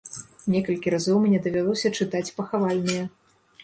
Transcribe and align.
Некалькі 0.53 0.93
разоў 0.95 1.21
мне 1.27 1.43
давялося 1.51 1.95
чытаць 2.01 2.27
пахавальныя. 2.43 3.03